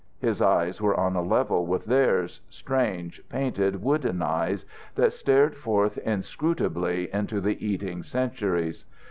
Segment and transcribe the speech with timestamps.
[0.17, 5.99] His eyes were on a level with theirs, strange, painted wooden eyes that stared forth
[5.99, 8.83] inscrutably into the eating centuries.